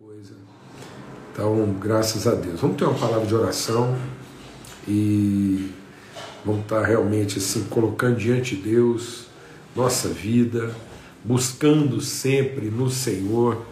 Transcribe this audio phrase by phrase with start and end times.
[0.00, 0.32] coisa.
[1.30, 2.58] Então, graças a Deus.
[2.58, 3.98] Vamos ter uma palavra de oração
[4.88, 5.70] e
[6.42, 9.26] vamos estar realmente assim colocando diante de Deus
[9.76, 10.74] nossa vida,
[11.22, 13.62] buscando sempre no Senhor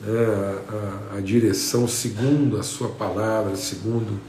[0.00, 0.10] né,
[0.68, 4.20] a, a, a direção segundo a Sua palavra, segundo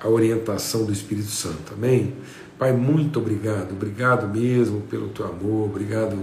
[0.00, 1.72] a orientação do Espírito Santo.
[1.74, 2.14] Amém?
[2.58, 6.18] Pai, muito obrigado, obrigado mesmo pelo teu amor, obrigado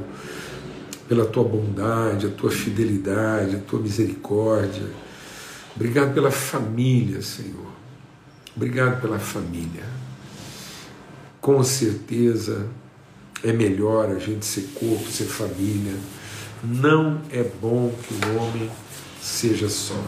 [1.12, 4.88] pela tua bondade, a tua fidelidade, a tua misericórdia.
[5.76, 7.68] Obrigado pela família, Senhor.
[8.55, 9.84] Obrigado pela família.
[11.41, 12.66] Com certeza
[13.44, 15.98] é melhor a gente ser corpo, ser família.
[16.63, 18.71] Não é bom que o homem
[19.21, 20.02] seja só.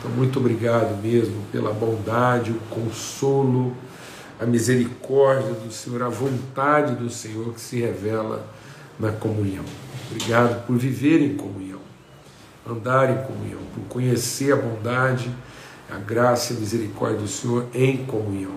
[0.00, 3.72] Então, muito obrigado mesmo pela bondade, o consolo,
[4.40, 8.52] a misericórdia do Senhor, a vontade do Senhor que se revela
[8.98, 9.64] na comunhão.
[10.10, 11.80] Obrigado por viver em comunhão,
[12.68, 15.30] andar em comunhão, por conhecer a bondade,
[15.90, 18.54] a graça e a misericórdia do Senhor em comunhão.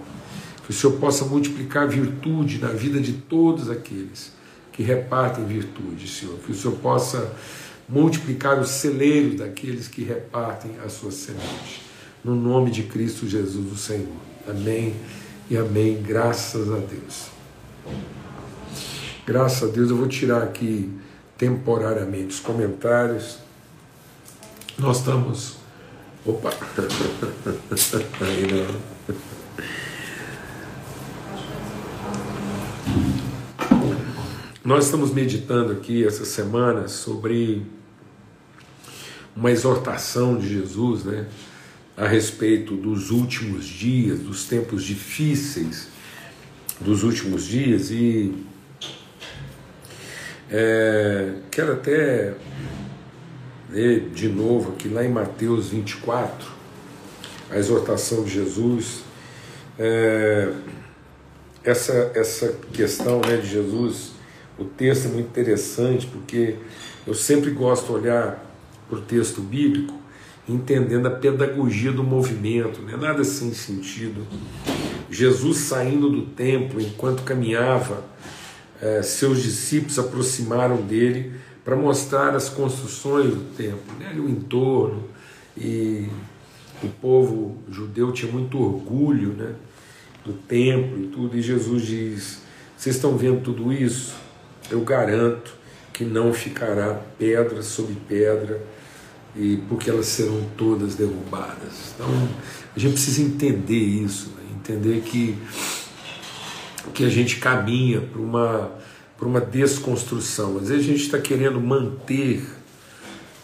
[0.63, 4.33] Que o Senhor possa multiplicar virtude na vida de todos aqueles
[4.71, 6.37] que repartem virtude, Senhor.
[6.39, 7.33] Que o Senhor possa
[7.87, 11.81] multiplicar os celeiros daqueles que repartem a sua semente.
[12.23, 14.17] No nome de Cristo Jesus, o Senhor.
[14.47, 14.93] Amém
[15.49, 16.01] e amém.
[16.01, 18.16] Graças a Deus.
[19.27, 20.89] Graças a Deus, eu vou tirar aqui
[21.37, 23.39] temporariamente os comentários.
[24.79, 25.57] Nós estamos.
[26.25, 26.49] Opa!
[28.21, 29.17] Aí não.
[34.63, 37.65] Nós estamos meditando aqui essa semana sobre
[39.35, 41.27] uma exortação de Jesus, né,
[41.97, 45.89] a respeito dos últimos dias, dos tempos difíceis
[46.79, 48.33] dos últimos dias e
[50.49, 52.33] é, quero até
[53.69, 56.47] ler de novo aqui lá em Mateus 24,
[57.49, 59.03] a exortação de Jesus.
[59.77, 60.51] É,
[61.63, 64.13] essa, essa questão né, de Jesus,
[64.57, 66.55] o texto é muito interessante porque
[67.05, 68.43] eu sempre gosto de olhar
[68.89, 69.93] para o texto bíblico
[70.47, 74.25] entendendo a pedagogia do movimento, não é nada sem sentido.
[75.09, 78.03] Jesus saindo do templo enquanto caminhava
[78.81, 81.33] é, seus discípulos aproximaram dele
[81.63, 85.03] para mostrar as construções do templo, né, o entorno,
[85.57, 86.07] e
[86.83, 89.53] o povo judeu tinha muito orgulho né,
[90.23, 92.41] do templo e tudo, e Jesus diz:
[92.77, 94.15] Vocês estão vendo tudo isso?
[94.69, 95.55] Eu garanto
[95.91, 98.61] que não ficará pedra sobre pedra,
[99.35, 101.93] e porque elas serão todas derrubadas.
[101.95, 102.07] Então
[102.75, 105.37] a gente precisa entender isso, né, entender que
[106.93, 108.71] que a gente caminha para uma,
[109.17, 110.57] para uma desconstrução.
[110.57, 112.45] Às vezes a gente está querendo manter,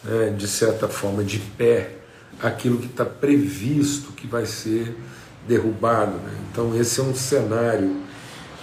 [0.03, 1.97] né, de certa forma, de pé
[2.41, 4.95] aquilo que está previsto que vai ser
[5.47, 6.13] derrubado.
[6.17, 6.33] Né?
[6.51, 8.03] Então, esse é um cenário.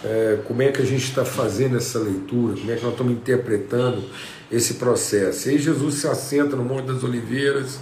[0.03, 2.57] É, como é que a gente está fazendo essa leitura?
[2.57, 4.03] Como é que nós estamos interpretando
[4.51, 5.49] esse processo?
[5.49, 7.79] E aí, Jesus se assenta no Monte das Oliveiras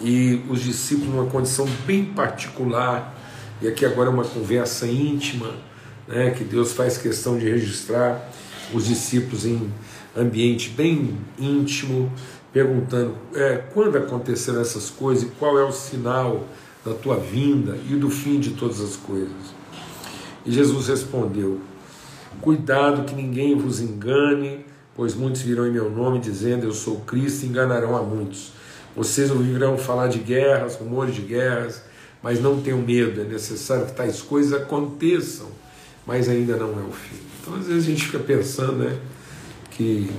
[0.00, 3.14] e os discípulos, numa condição bem particular,
[3.62, 5.54] e aqui agora é uma conversa íntima
[6.06, 8.30] né, que Deus faz questão de registrar
[8.72, 9.70] os discípulos em
[10.16, 12.10] ambiente bem íntimo,
[12.52, 16.44] perguntando é, quando aconteceram essas coisas e qual é o sinal
[16.84, 19.54] da tua vinda e do fim de todas as coisas.
[20.44, 21.60] E Jesus respondeu:
[22.40, 24.64] Cuidado que ninguém vos engane,
[24.94, 28.52] pois muitos virão em meu nome dizendo eu sou Cristo e enganarão a muitos.
[28.96, 31.82] Vocês ouvirão falar de guerras, rumores de guerras,
[32.22, 35.48] mas não tenham medo, é necessário que tais coisas aconteçam
[36.06, 37.16] mas ainda não é o fim.
[37.40, 38.98] Então, às vezes, a gente fica pensando né,
[39.70, 40.10] que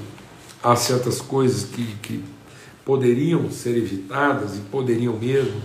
[0.61, 2.23] há certas coisas que, que
[2.83, 5.61] poderiam ser evitadas e poderiam mesmo,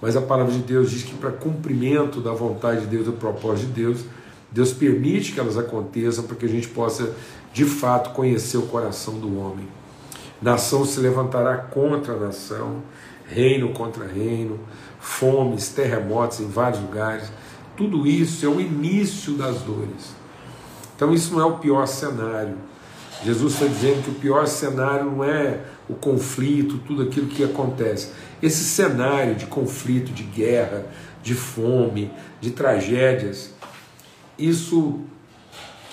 [0.00, 3.68] mas a palavra de Deus diz que, para cumprimento da vontade de Deus, do propósito
[3.68, 4.04] de Deus,
[4.52, 7.12] Deus permite que elas aconteçam para que a gente possa,
[7.52, 9.66] de fato, conhecer o coração do homem.
[10.40, 12.82] Nação se levantará contra nação,
[13.26, 14.60] reino contra reino,
[15.00, 17.30] fomes, terremotos em vários lugares
[17.76, 20.14] tudo isso é o início das dores.
[20.96, 22.56] Então, isso não é o pior cenário.
[23.24, 28.10] Jesus está dizendo que o pior cenário não é o conflito, tudo aquilo que acontece.
[28.42, 30.86] Esse cenário de conflito, de guerra,
[31.22, 32.10] de fome,
[32.40, 33.54] de tragédias,
[34.38, 35.00] isso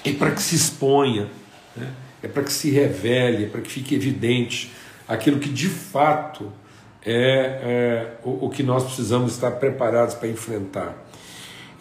[0.04, 1.30] é para que se exponha,
[1.76, 1.92] né?
[2.22, 4.74] é para que se revele, é para que fique evidente
[5.08, 6.52] aquilo que de fato
[7.06, 11.11] é, é o, o que nós precisamos estar preparados para enfrentar.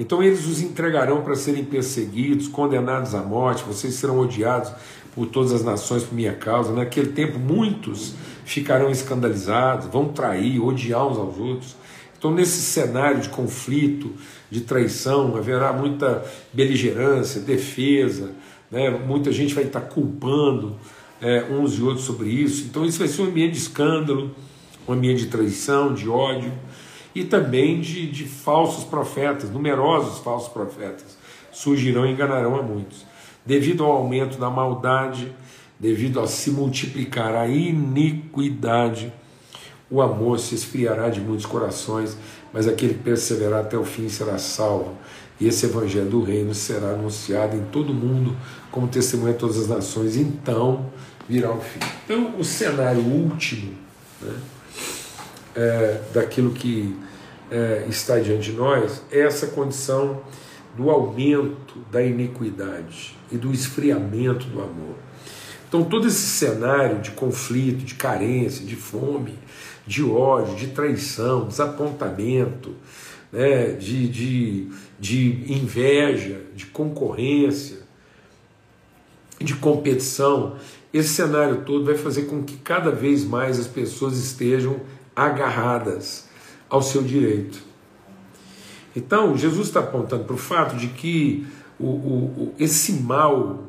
[0.01, 4.73] Então eles os entregarão para serem perseguidos, condenados à morte, vocês serão odiados
[5.15, 6.73] por todas as nações por minha causa.
[6.73, 8.15] Naquele tempo, muitos
[8.47, 11.77] ficarão escandalizados, vão trair, odiar uns aos outros.
[12.19, 14.11] Então, nesse cenário de conflito,
[14.51, 18.31] de traição, haverá muita beligerância, defesa,
[18.71, 18.89] né?
[18.89, 20.77] muita gente vai estar culpando
[21.21, 22.65] é, uns e outros sobre isso.
[22.71, 24.35] Então, isso vai ser um ambiente de escândalo,
[24.89, 26.51] um ambiente de traição, de ódio
[27.15, 31.19] e também de, de falsos profetas, numerosos falsos profetas
[31.53, 33.05] surgirão e enganarão a muitos.
[33.45, 35.33] Devido ao aumento da maldade,
[35.79, 39.13] devido a se multiplicar a iniquidade,
[39.91, 42.17] o amor se esfriará de muitos corações,
[42.53, 44.97] mas aquele que perseverar até o fim será salvo.
[45.41, 48.37] E esse evangelho do reino será anunciado em todo o mundo
[48.71, 50.17] como testemunha a todas as nações.
[50.17, 50.87] Então
[51.29, 51.81] virá o fim.
[52.05, 53.73] Então, o cenário último
[54.21, 54.35] né,
[55.55, 56.97] é, daquilo que
[57.51, 60.23] é, está diante de nós é essa condição
[60.77, 64.97] do aumento da iniquidade e do esfriamento do amor.
[65.69, 69.39] Então, todo esse cenário de conflito, de carência, de fome,
[69.87, 72.75] de ódio, de traição, desapontamento,
[73.33, 74.69] né, de, de,
[74.99, 77.79] de inveja, de concorrência,
[79.39, 80.57] de competição,
[80.93, 84.81] esse cenário todo vai fazer com que cada vez mais as pessoas estejam
[85.21, 86.25] agarradas
[86.69, 87.63] ao seu direito.
[88.97, 91.47] Então, Jesus está apontando para o fato de que
[91.79, 93.65] o, o, esse mal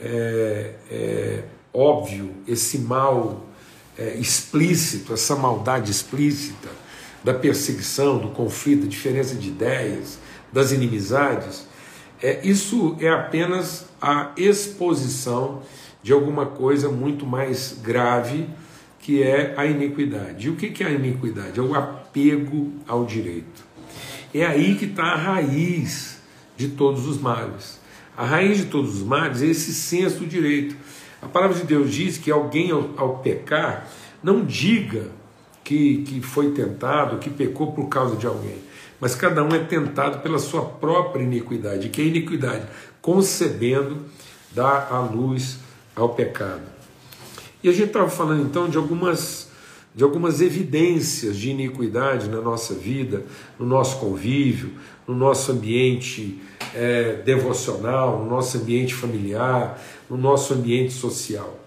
[0.00, 3.44] é, é, óbvio, esse mal
[3.96, 6.68] é, explícito, essa maldade explícita
[7.22, 10.18] da perseguição, do conflito, da diferença de ideias,
[10.52, 11.66] das inimizades,
[12.22, 15.62] é, isso é apenas a exposição
[16.02, 18.48] de alguma coisa muito mais grave
[19.08, 20.48] que é a iniquidade.
[20.48, 21.58] E o que é a iniquidade?
[21.58, 23.64] É o apego ao direito.
[24.34, 26.20] É aí que está a raiz
[26.58, 27.80] de todos os males.
[28.14, 30.76] A raiz de todos os males é esse senso do direito.
[31.22, 33.88] A palavra de Deus diz que alguém, ao, ao pecar,
[34.22, 35.10] não diga
[35.64, 38.58] que, que foi tentado, que pecou por causa de alguém,
[39.00, 42.66] mas cada um é tentado pela sua própria iniquidade, que é iniquidade,
[43.00, 44.04] concebendo,
[44.52, 45.60] dá a luz
[45.96, 46.77] ao pecado.
[47.62, 49.48] E a gente estava falando então de algumas,
[49.94, 53.24] de algumas evidências de iniquidade na nossa vida,
[53.58, 54.72] no nosso convívio,
[55.06, 56.40] no nosso ambiente
[56.74, 61.58] é, devocional, no nosso ambiente familiar, no nosso ambiente social.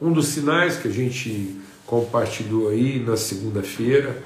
[0.00, 1.56] Um dos sinais que a gente
[1.86, 4.22] compartilhou aí na segunda-feira,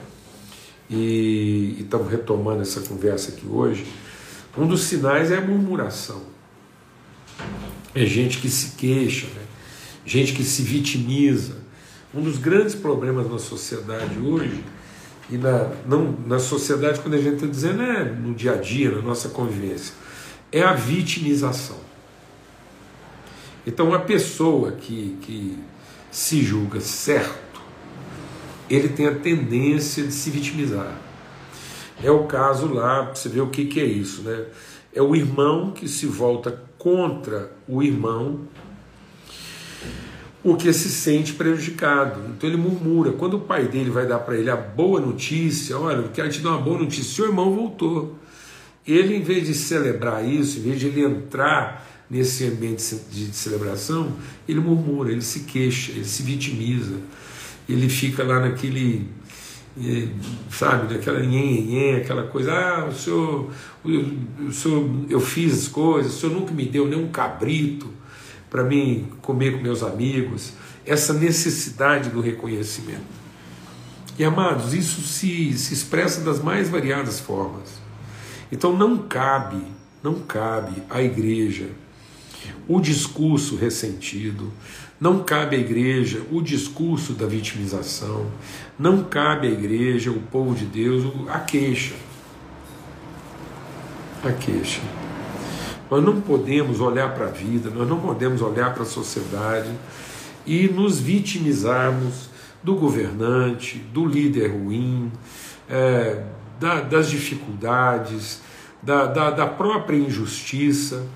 [0.91, 3.87] e estamos retomando essa conversa aqui hoje,
[4.57, 6.23] um dos sinais é a murmuração.
[7.95, 9.44] É gente que se queixa, né?
[10.05, 11.57] Gente que se vitimiza.
[12.15, 14.63] Um dos grandes problemas na sociedade hoje,
[15.31, 18.91] e na, não, na sociedade, quando a gente está dizendo, é no dia a dia,
[18.91, 19.95] na nossa convivência,
[20.53, 21.79] é a vitimização.
[23.67, 25.59] Então, a pessoa que, que
[26.11, 27.61] se julga certo,
[28.69, 30.97] ele tem a tendência de se vitimizar.
[32.03, 34.45] É o caso lá, você vê o que, que é isso, né?
[34.93, 38.41] É o irmão que se volta contra o irmão
[40.45, 42.21] porque se sente prejudicado.
[42.29, 43.13] Então ele murmura.
[43.13, 46.41] Quando o pai dele vai dar para ele a boa notícia, olha, eu quero te
[46.41, 48.19] dar uma boa notícia, seu irmão voltou.
[48.87, 54.13] Ele, em vez de celebrar isso, em vez de ele entrar nesse ambiente de celebração,
[54.47, 56.97] ele murmura, ele se queixa, ele se vitimiza,
[57.67, 59.09] ele fica lá naquele,
[59.83, 60.09] eh,
[60.51, 63.51] sabe, naquela nhen, aquela coisa, ah, o senhor,
[63.83, 63.89] o,
[64.49, 67.89] o senhor, eu fiz as coisas, o senhor nunca me deu nem um cabrito,
[68.55, 70.53] para mim comer com meus amigos,
[70.87, 73.03] essa necessidade do reconhecimento.
[74.17, 77.69] E amados, isso se, se expressa das mais variadas formas.
[78.53, 79.61] Então não cabe,
[80.01, 81.67] não cabe à igreja
[82.69, 84.53] o discurso ressentido,
[85.01, 88.31] não cabe à igreja o discurso da vitimização,
[88.79, 91.97] não cabe à igreja, o povo de Deus, a queixa.
[94.23, 95.04] A queixa.
[95.95, 99.71] Nós não podemos olhar para a vida, nós não podemos olhar para a sociedade
[100.45, 102.31] e nos vitimizarmos
[102.65, 105.13] do governante, do líder ruim,
[105.71, 106.25] é,
[106.59, 108.41] da, das dificuldades,
[108.83, 111.07] da, da, da própria injustiça.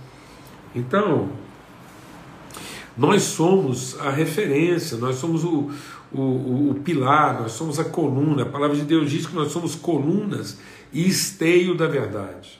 [0.72, 1.28] Então,
[2.96, 5.72] nós somos a referência, nós somos o,
[6.12, 8.44] o, o, o, pilar, nós somos a coluna.
[8.44, 10.56] A palavra de Deus diz que nós somos colunas
[10.92, 12.57] e esteio da verdade.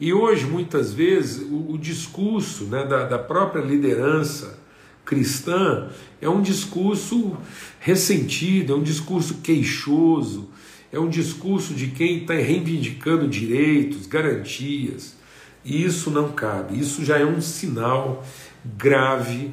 [0.00, 4.58] E hoje, muitas vezes, o, o discurso né, da, da própria liderança
[5.04, 5.90] cristã
[6.22, 7.36] é um discurso
[7.78, 10.48] ressentido, é um discurso queixoso,
[10.90, 15.14] é um discurso de quem está reivindicando direitos, garantias.
[15.62, 18.24] E isso não cabe, isso já é um sinal
[18.64, 19.52] grave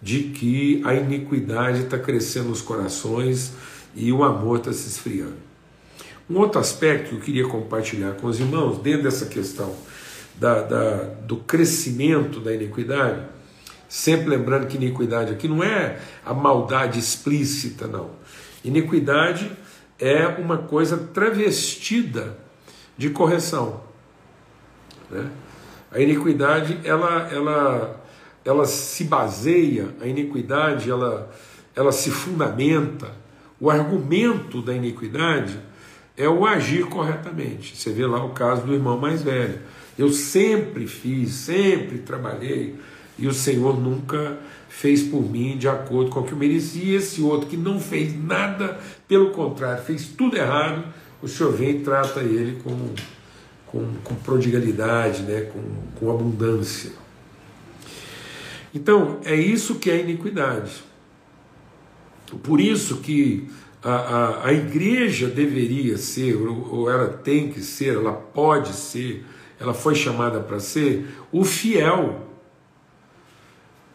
[0.00, 3.52] de que a iniquidade está crescendo nos corações
[3.96, 5.53] e o amor está se esfriando.
[6.28, 9.74] Um outro aspecto que eu queria compartilhar com os irmãos, dentro dessa questão
[10.36, 10.94] da, da,
[11.26, 13.26] do crescimento da iniquidade,
[13.88, 18.10] sempre lembrando que iniquidade aqui não é a maldade explícita, não.
[18.64, 19.52] Iniquidade
[19.98, 22.38] é uma coisa travestida
[22.96, 23.82] de correção.
[25.10, 25.30] Né?
[25.92, 28.04] A iniquidade, ela, ela,
[28.44, 31.30] ela se baseia, a iniquidade, ela,
[31.76, 33.12] ela se fundamenta.
[33.60, 35.58] O argumento da iniquidade
[36.16, 37.76] é o agir corretamente.
[37.76, 39.58] Você vê lá o caso do irmão mais velho.
[39.98, 42.76] Eu sempre fiz, sempre trabalhei,
[43.18, 46.96] e o Senhor nunca fez por mim de acordo com o que eu merecia.
[46.96, 50.84] Esse outro que não fez nada, pelo contrário, fez tudo errado,
[51.22, 52.94] o Senhor vem e trata ele com
[53.74, 55.50] com, com prodigalidade, né?
[55.52, 55.62] com,
[55.98, 56.92] com abundância.
[58.72, 60.84] Então, é isso que é iniquidade.
[62.42, 63.48] Por isso que
[63.84, 69.24] a, a, a igreja deveria ser, ou ela tem que ser, ela pode ser,
[69.60, 72.26] ela foi chamada para ser o fiel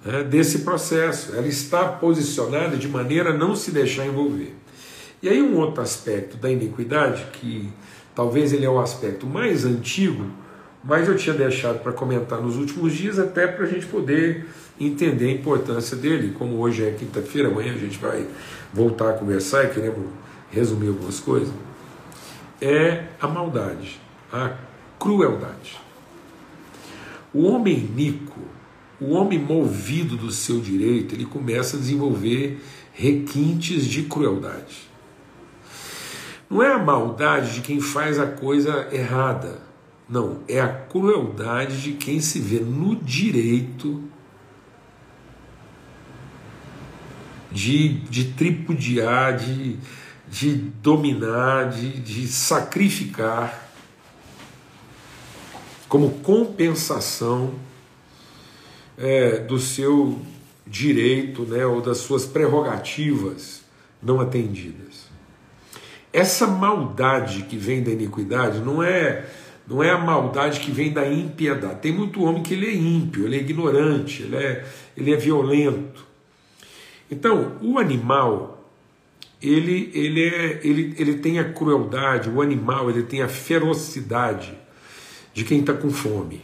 [0.06, 1.36] né, desse processo.
[1.36, 4.56] Ela está posicionada de maneira a não se deixar envolver.
[5.22, 7.70] E aí, um outro aspecto da iniquidade que
[8.20, 10.26] Talvez ele é o aspecto mais antigo,
[10.84, 14.46] mas eu tinha deixado para comentar nos últimos dias, até para a gente poder
[14.80, 16.34] entender a importância dele.
[16.38, 18.26] Como hoje é quinta-feira, amanhã a gente vai
[18.74, 20.08] voltar a conversar e queremos
[20.52, 21.54] resumir algumas coisas.
[22.62, 24.00] É a maldade,
[24.32, 24.54] a
[24.98, 25.80] crueldade.
[27.34, 28.42] O homem iníquo,
[29.00, 32.60] o homem movido do seu direito, ele começa a desenvolver
[32.92, 34.90] requintes de crueldade.
[36.50, 39.62] Não é a maldade de quem faz a coisa errada.
[40.10, 44.09] Não, é a crueldade de quem se vê no direito
[47.52, 49.78] de, de tripudiar, de,
[50.28, 53.70] de dominar, de, de sacrificar
[55.88, 57.54] como compensação
[58.98, 60.22] é, do seu
[60.68, 63.62] direito né, ou das suas prerrogativas
[64.02, 65.10] não atendidas.
[66.14, 69.28] Essa maldade que vem da iniquidade não é
[69.68, 71.82] não é a maldade que vem da impiedade.
[71.82, 74.66] Tem muito homem que ele é ímpio, ele é ignorante, ele é,
[74.98, 76.09] ele é violento.
[77.12, 78.64] Então, o animal,
[79.42, 84.56] ele, ele, é, ele, ele tem a crueldade, o animal ele tem a ferocidade
[85.34, 86.42] de quem está com fome.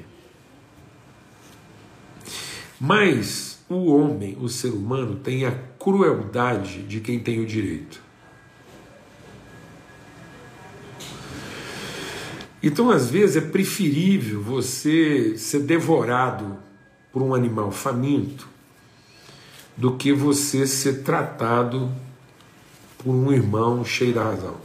[2.80, 8.04] Mas o homem, o ser humano, tem a crueldade de quem tem o direito.
[12.62, 16.58] Então, às vezes, é preferível você ser devorado
[17.12, 18.55] por um animal faminto
[19.78, 21.92] do que você ser tratado
[22.98, 24.56] por um irmão cheio da razão.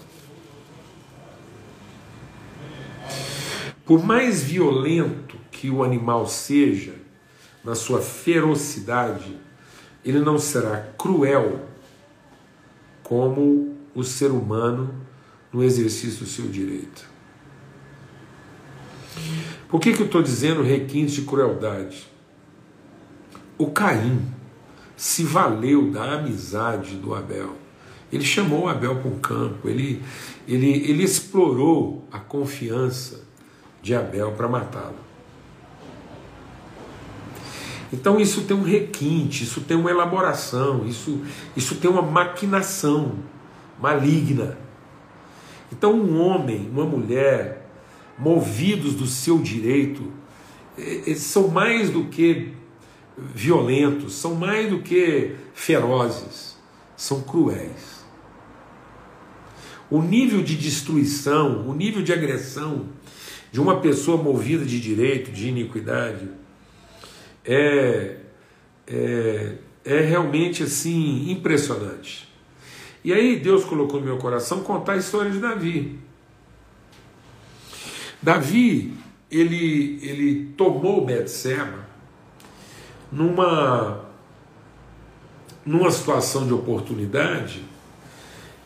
[3.85, 6.95] Por mais violento que o animal seja,
[7.65, 9.37] na sua ferocidade,
[10.05, 11.67] ele não será cruel
[13.03, 14.95] como o ser humano
[15.53, 17.05] no exercício do seu direito.
[19.69, 22.09] Por que, que eu estou dizendo requinte de crueldade?
[23.59, 24.40] O Caim
[25.01, 27.57] se valeu da amizade do Abel.
[28.13, 30.03] Ele chamou Abel para um campo, ele,
[30.47, 33.25] ele, ele explorou a confiança
[33.81, 34.99] de Abel para matá-lo.
[37.91, 41.23] Então isso tem um requinte, isso tem uma elaboração, isso,
[41.57, 43.15] isso tem uma maquinação
[43.81, 44.59] maligna.
[45.73, 47.71] Então um homem, uma mulher,
[48.19, 50.13] movidos do seu direito,
[51.17, 52.61] são mais do que
[53.35, 56.57] violentos, são mais do que ferozes,
[56.97, 58.01] são cruéis.
[59.91, 62.87] O nível de destruição, o nível de agressão
[63.51, 66.29] de uma pessoa movida de direito, de iniquidade,
[67.45, 68.17] é,
[68.87, 72.29] é, é realmente assim impressionante.
[73.03, 75.99] E aí Deus colocou no meu coração contar a história de Davi.
[78.23, 78.93] Davi,
[79.31, 81.90] ele, ele tomou Betseba
[83.11, 84.05] numa,
[85.65, 87.65] numa situação de oportunidade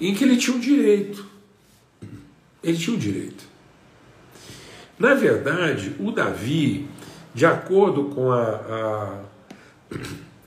[0.00, 1.26] em que ele tinha o direito.
[2.62, 3.44] Ele tinha o direito.
[4.98, 6.88] Na verdade, o Davi,
[7.34, 9.20] de acordo com a, a,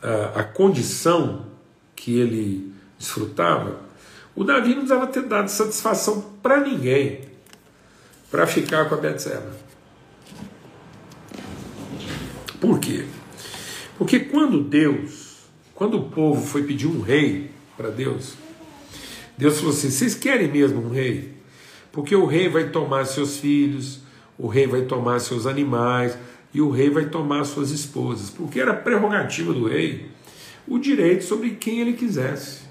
[0.02, 1.46] a, a condição
[1.96, 3.82] que ele desfrutava,
[4.36, 7.22] o Davi não precisava ter dado satisfação para ninguém
[8.30, 9.52] para ficar com a Betseba.
[12.60, 13.06] Por quê?
[13.98, 15.28] Porque quando Deus
[15.78, 18.34] Quando o povo foi pedir um rei para Deus,
[19.38, 21.36] Deus falou assim: vocês querem mesmo um rei?
[21.92, 24.00] Porque o rei vai tomar seus filhos,
[24.40, 26.18] o rei vai tomar seus animais
[26.52, 30.10] e o rei vai tomar suas esposas, porque era prerrogativa do rei
[30.68, 32.62] o direito sobre quem ele quisesse.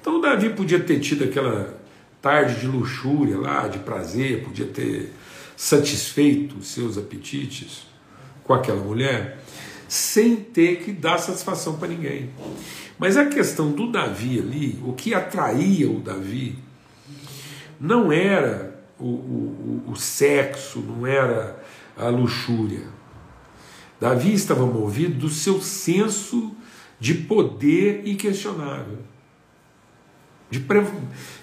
[0.00, 1.78] Então Davi podia ter tido aquela
[2.22, 5.12] tarde de luxúria lá, de prazer, podia ter
[5.54, 7.86] satisfeito os seus apetites
[8.42, 9.38] com aquela mulher,
[9.92, 12.30] sem ter que dar satisfação para ninguém.
[12.98, 16.58] Mas a questão do Davi ali, o que atraía o Davi,
[17.78, 21.62] não era o, o, o sexo, não era
[21.94, 22.86] a luxúria.
[24.00, 26.56] Davi estava movido do seu senso
[26.98, 28.96] de poder inquestionável,
[30.50, 30.86] de, pre,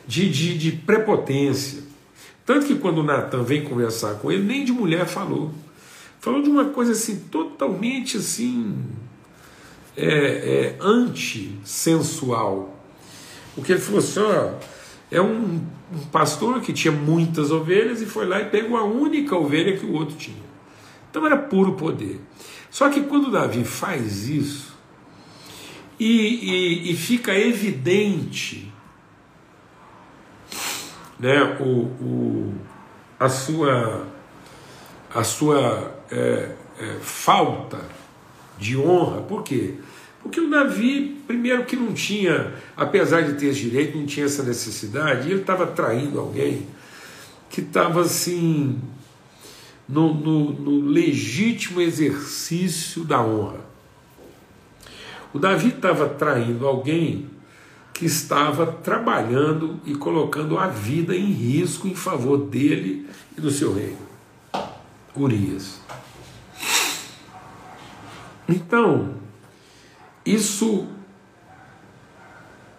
[0.08, 1.84] de, de, de prepotência.
[2.48, 5.54] Tanto que quando Natan vem conversar com ele, nem de mulher falou.
[6.20, 8.78] Falou de uma coisa assim, totalmente assim,
[9.96, 12.78] é, é, antissensual.
[13.56, 14.54] Porque ele falou assim: ó,
[15.10, 15.62] é um,
[15.94, 19.86] um pastor que tinha muitas ovelhas e foi lá e pegou a única ovelha que
[19.86, 20.50] o outro tinha.
[21.10, 22.22] Então era puro poder.
[22.70, 24.78] Só que quando Davi faz isso,
[26.00, 28.72] e, e, e fica evidente
[31.20, 32.54] né, o, o,
[33.20, 34.08] a sua,
[35.14, 37.80] a sua é, é, falta
[38.58, 39.22] de honra.
[39.22, 39.76] Por quê?
[40.22, 44.44] Porque o Davi, primeiro que não tinha, apesar de ter esse direito, não tinha essa
[44.44, 46.68] necessidade, e ele estava traindo alguém
[47.50, 48.80] que estava assim
[49.88, 53.62] no, no, no legítimo exercício da honra.
[55.34, 57.28] O Davi estava traindo alguém
[57.94, 63.74] que estava trabalhando e colocando a vida em risco em favor dele e do seu
[63.74, 64.09] reino.
[65.16, 65.80] Urias.
[68.48, 69.14] Então,
[70.26, 70.88] isso,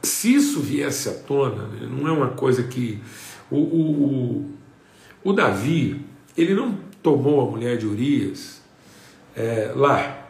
[0.03, 3.01] se isso viesse à tona, né, não é uma coisa que.
[3.51, 4.51] O, o,
[5.25, 6.05] o, Davi,
[6.37, 8.61] ele não tomou a mulher de Urias
[9.35, 10.29] é, lá,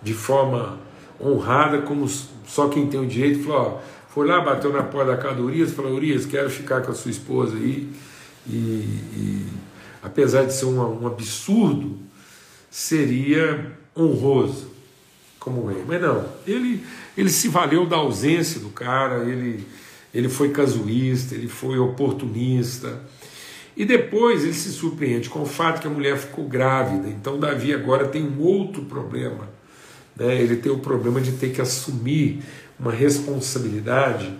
[0.00, 0.78] de forma
[1.20, 5.16] honrada, como só quem tem o direito, falou, ó, foi lá, bateu na porta da
[5.16, 7.92] casa do Urias, falou, Urias, quero ficar com a sua esposa aí,
[8.46, 9.46] e, e
[10.06, 11.98] apesar de ser um, um absurdo,
[12.70, 14.70] seria honroso
[15.38, 15.82] como rei.
[15.86, 16.84] Mas não, ele,
[17.16, 19.66] ele se valeu da ausência do cara, ele,
[20.14, 23.00] ele foi casuísta, ele foi oportunista.
[23.76, 27.08] E depois ele se surpreende com o fato que a mulher ficou grávida.
[27.08, 29.56] Então Davi agora tem um outro problema
[30.16, 32.42] né, ele tem o problema de ter que assumir
[32.78, 34.32] uma responsabilidade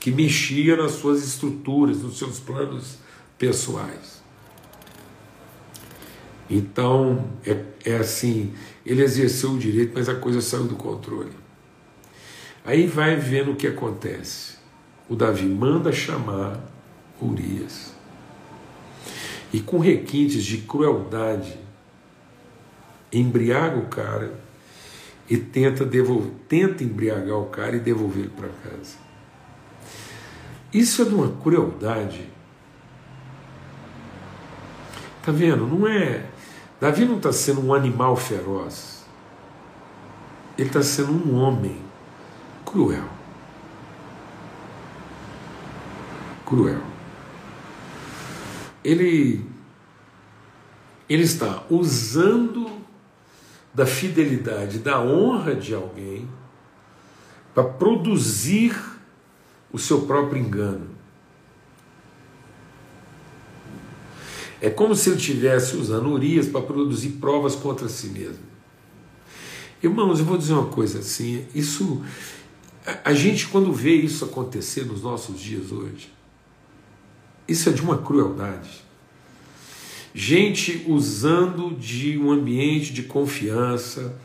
[0.00, 2.96] que mexia nas suas estruturas, nos seus planos
[3.36, 4.17] pessoais.
[6.50, 11.32] Então, é, é assim, ele exerceu o direito, mas a coisa saiu do controle.
[12.64, 14.56] Aí vai vendo o que acontece.
[15.08, 16.60] O Davi manda chamar
[17.20, 17.94] Urias.
[19.52, 21.58] E com requintes de crueldade,
[23.12, 24.38] embriaga o cara
[25.28, 28.96] e tenta, devolver, tenta embriagar o cara e devolver ele para casa.
[30.72, 32.28] Isso é de uma crueldade.
[35.22, 35.66] Tá vendo?
[35.66, 36.26] Não é.
[36.80, 39.04] Davi não está sendo um animal feroz.
[40.56, 41.80] Ele está sendo um homem
[42.64, 43.08] cruel.
[46.44, 46.82] Cruel.
[48.84, 49.44] Ele,
[51.08, 52.70] ele está usando
[53.74, 56.28] da fidelidade, da honra de alguém
[57.54, 58.76] para produzir
[59.72, 60.97] o seu próprio engano.
[64.60, 68.48] É como se ele estivesse usando Urias para produzir provas contra si mesmo.
[69.82, 72.02] Irmãos, eu vou dizer uma coisa assim: isso,
[73.04, 76.12] a, gente quando vê isso acontecer nos nossos dias hoje,
[77.46, 78.88] isso é de uma crueldade
[80.18, 84.18] gente usando de um ambiente de confiança,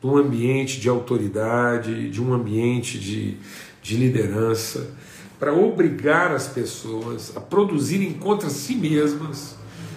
[0.00, 3.36] de um ambiente de autoridade, de um ambiente de,
[3.80, 4.90] de liderança,
[5.38, 9.54] para obrigar as pessoas a produzirem contra si mesmas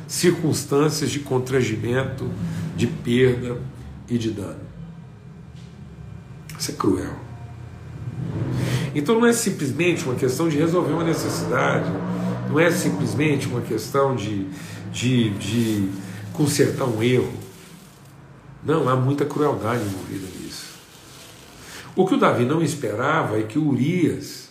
[0.10, 2.30] circunstâncias de constrangimento,
[2.76, 3.58] de perda
[4.10, 4.60] e de dano.
[6.60, 7.14] Isso é cruel.
[8.94, 11.90] Então não é simplesmente uma questão de resolver uma necessidade,
[12.50, 14.46] não é simplesmente uma questão de
[14.92, 15.90] de, de
[16.34, 17.34] consertar um erro.
[18.64, 20.78] Não, há muita crueldade envolvida nisso.
[21.96, 24.50] O que o Davi não esperava é que Urias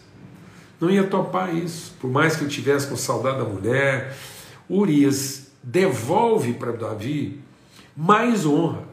[0.81, 1.95] não ia topar isso.
[2.01, 4.17] Por mais que ele tivesse com saudade da mulher,
[4.69, 5.38] Urias
[5.69, 7.41] devolve para Davi
[7.95, 8.85] mais honra.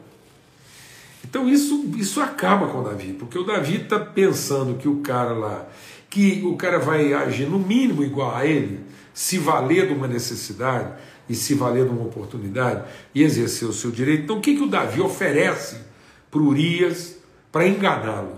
[1.24, 5.32] Então isso, isso acaba com o Davi, porque o Davi está pensando que o cara
[5.32, 5.66] lá,
[6.10, 8.80] que o cara vai agir no mínimo igual a ele,
[9.14, 10.92] se valer de uma necessidade
[11.28, 12.84] e se valer de uma oportunidade
[13.14, 14.24] e exercer o seu direito.
[14.24, 15.80] Então o que, que o Davi oferece
[16.30, 17.16] para Urias
[17.50, 18.36] para enganá-lo?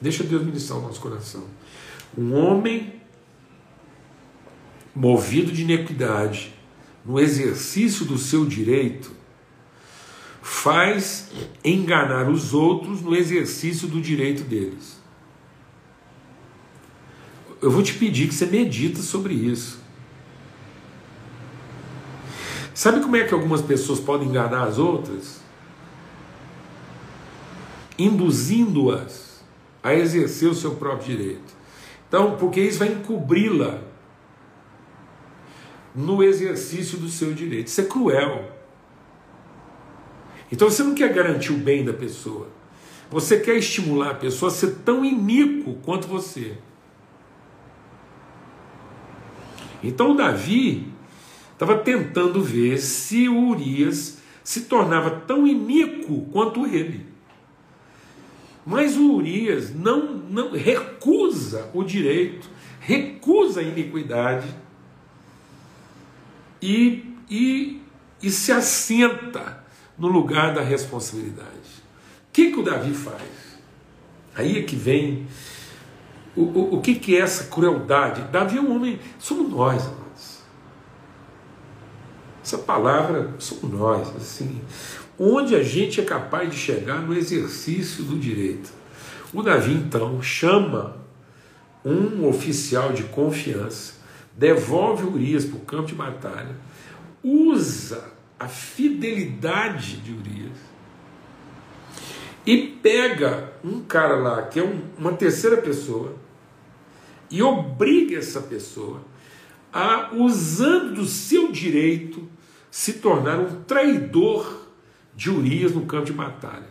[0.00, 1.44] Deixa Deus ministrar o nosso coração.
[2.16, 2.94] Um homem
[4.94, 6.55] movido de iniquidade,
[7.06, 9.12] no exercício do seu direito,
[10.42, 11.30] faz
[11.64, 14.96] enganar os outros no exercício do direito deles.
[17.62, 19.78] Eu vou te pedir que você medita sobre isso.
[22.74, 25.40] Sabe como é que algumas pessoas podem enganar as outras?
[27.98, 29.42] Induzindo-as
[29.82, 31.54] a exercer o seu próprio direito.
[32.06, 33.80] Então, porque isso vai encobri-la
[35.96, 37.68] no exercício do seu direito.
[37.68, 38.52] Isso é cruel.
[40.52, 42.48] Então você não quer garantir o bem da pessoa.
[43.10, 46.58] Você quer estimular a pessoa a ser tão iníquo quanto você.
[49.82, 50.92] Então Davi
[51.52, 57.06] estava tentando ver se o Urias se tornava tão iníquo quanto ele.
[58.64, 64.48] Mas o Urias não, não recusa o direito, recusa a iniquidade
[66.60, 67.82] e, e,
[68.22, 69.64] e se assenta
[69.98, 71.76] no lugar da responsabilidade.
[72.28, 73.22] O que, que o Davi faz?
[74.34, 75.26] Aí é que vem
[76.36, 78.22] o, o, o que, que é essa crueldade.
[78.30, 80.40] Davi é um homem, somos nós, amados.
[82.44, 84.60] Essa palavra somos nós, assim,
[85.18, 88.70] onde a gente é capaz de chegar no exercício do direito.
[89.32, 90.96] O Davi então chama
[91.84, 93.94] um oficial de confiança,
[94.36, 96.54] devolve Urias para o campo de batalha,
[97.22, 100.58] usa a fidelidade de Urias
[102.44, 106.14] e pega um cara lá que é um, uma terceira pessoa
[107.30, 109.00] e obriga essa pessoa
[109.72, 112.28] a, usando do seu direito,
[112.70, 114.68] se tornar um traidor
[115.14, 116.68] de Urias no campo de batalha.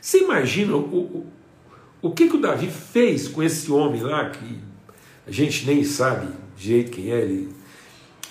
[0.00, 1.26] Você imagina o, o,
[2.02, 4.58] o que, que o Davi fez com esse homem lá, que
[5.26, 7.54] a gente nem sabe direito quem é, ele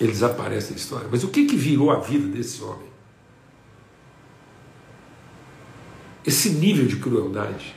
[0.00, 1.08] ele desaparece da história.
[1.10, 2.88] Mas o que, que virou a vida desse homem?
[6.24, 7.74] Esse nível de crueldade.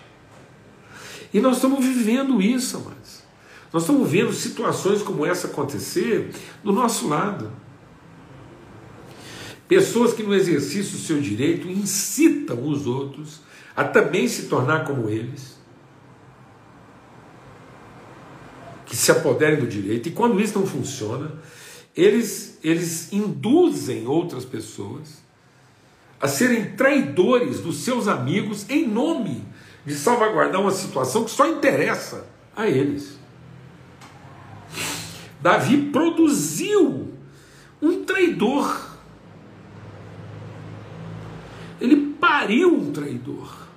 [1.34, 3.24] E nós estamos vivendo isso, mas
[3.72, 6.32] nós estamos vendo situações como essa acontecer
[6.64, 7.52] do nosso lado.
[9.68, 13.42] Pessoas que no exercício do seu direito incitam os outros
[13.76, 15.59] a também se tornar como eles,
[18.90, 21.32] que se apoderem do direito, e quando isso não funciona,
[21.96, 25.22] eles, eles induzem outras pessoas
[26.20, 29.46] a serem traidores dos seus amigos em nome
[29.86, 33.20] de salvaguardar uma situação que só interessa a eles.
[35.40, 37.14] Davi produziu
[37.80, 38.90] um traidor.
[41.80, 43.69] Ele pariu um traidor.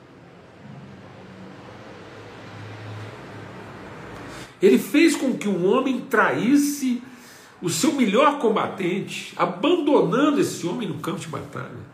[4.63, 7.03] Ele fez com que um homem traísse
[7.61, 11.93] o seu melhor combatente, abandonando esse homem no campo de batalha,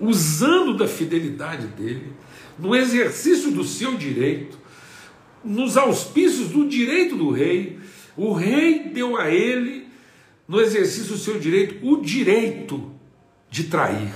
[0.00, 2.12] usando da fidelidade dele,
[2.58, 4.58] no exercício do seu direito,
[5.44, 7.78] nos auspícios do direito do rei,
[8.16, 9.88] o rei deu a ele,
[10.46, 12.92] no exercício do seu direito, o direito
[13.48, 14.14] de trair.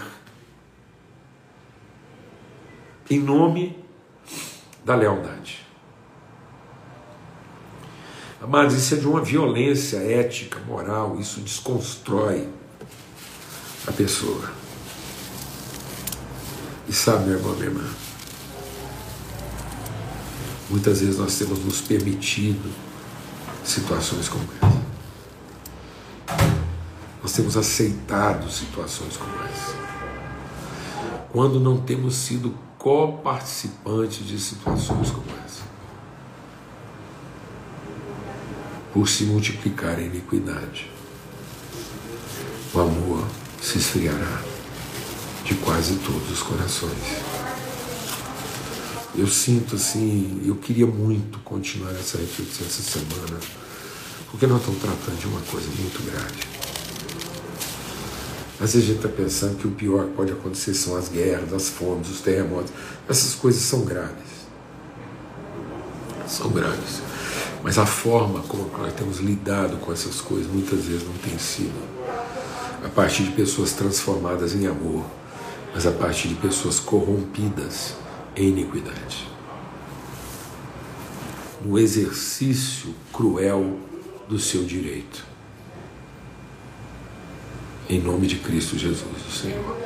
[3.09, 3.77] Em nome
[4.85, 5.66] da lealdade.
[8.41, 12.49] Amados, isso é de uma violência ética, moral, isso desconstrói
[13.87, 14.51] a pessoa.
[16.89, 17.85] E sabe, meu irmão, minha irmã,
[20.69, 22.71] muitas vezes nós temos nos permitido
[23.65, 24.77] situações como essa.
[27.23, 29.75] Nós temos aceitado situações como essa.
[31.33, 35.46] Quando não temos sido coparticipantes de situações como essa.
[38.97, 40.91] Por se multiplicar a iniquidade.
[42.73, 43.27] O amor
[43.61, 44.41] se esfriará
[45.45, 46.97] de quase todos os corações.
[49.15, 53.39] Eu sinto assim, eu queria muito continuar essa reflexão essa semana,
[54.31, 56.41] porque nós estamos tratando de uma coisa muito grave.
[58.59, 61.53] Às vezes a gente está pensando que o pior que pode acontecer são as guerras,
[61.53, 62.73] as fomes, os terremotos.
[63.07, 64.25] Essas coisas são graves.
[66.27, 67.03] São graves.
[67.63, 71.97] Mas a forma como nós temos lidado com essas coisas muitas vezes não tem sido
[72.85, 75.05] a partir de pessoas transformadas em amor,
[75.75, 77.95] mas a partir de pessoas corrompidas
[78.37, 79.29] em iniquidade.
[81.65, 83.79] No exercício cruel
[84.29, 85.25] do seu direito.
[87.89, 89.77] Em nome de Cristo Jesus, o Senhor.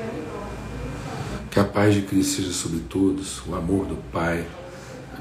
[1.50, 4.46] Que a paz de Cristo seja sobre todos, o amor do Pai,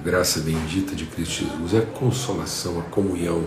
[0.03, 3.43] graça bendita de Cristo Jesus, a consolação, a comunhão,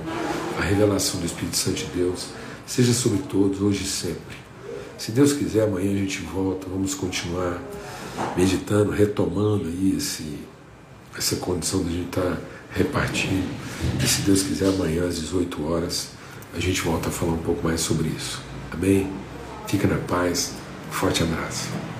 [0.58, 2.28] a revelação do Espírito Santo de Deus,
[2.66, 4.36] seja sobre todos, hoje e sempre.
[4.98, 7.60] Se Deus quiser, amanhã a gente volta, vamos continuar
[8.36, 10.38] meditando, retomando aí esse,
[11.16, 12.38] essa condição de a gente estar tá
[12.70, 13.48] repartindo.
[14.02, 16.10] E se Deus quiser, amanhã às 18 horas
[16.54, 18.40] a gente volta a falar um pouco mais sobre isso.
[18.70, 19.10] Amém?
[19.66, 20.52] Fica na paz.
[20.90, 21.91] Forte abraço.